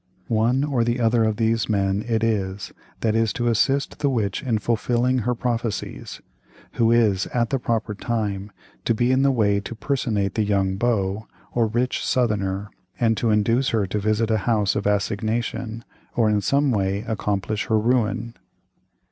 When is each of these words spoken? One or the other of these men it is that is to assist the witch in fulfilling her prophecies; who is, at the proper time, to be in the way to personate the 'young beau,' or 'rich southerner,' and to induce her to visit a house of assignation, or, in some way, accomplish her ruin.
One 0.29 0.63
or 0.63 0.83
the 0.83 0.99
other 0.99 1.23
of 1.25 1.37
these 1.37 1.69
men 1.69 2.03
it 2.07 2.23
is 2.23 2.71
that 3.01 3.13
is 3.13 3.31
to 3.33 3.49
assist 3.49 3.99
the 3.99 4.09
witch 4.09 4.41
in 4.41 4.57
fulfilling 4.57 5.19
her 5.19 5.35
prophecies; 5.35 6.21
who 6.71 6.91
is, 6.91 7.27
at 7.35 7.51
the 7.51 7.59
proper 7.59 7.93
time, 7.93 8.51
to 8.85 8.95
be 8.95 9.11
in 9.11 9.21
the 9.21 9.29
way 9.31 9.59
to 9.59 9.75
personate 9.75 10.33
the 10.33 10.43
'young 10.43 10.75
beau,' 10.77 11.27
or 11.53 11.67
'rich 11.67 12.03
southerner,' 12.03 12.71
and 12.99 13.15
to 13.17 13.29
induce 13.29 13.69
her 13.69 13.85
to 13.85 13.99
visit 13.99 14.31
a 14.31 14.39
house 14.49 14.75
of 14.75 14.87
assignation, 14.87 15.85
or, 16.15 16.31
in 16.31 16.41
some 16.41 16.71
way, 16.71 17.03
accomplish 17.07 17.67
her 17.67 17.77
ruin. 17.77 18.33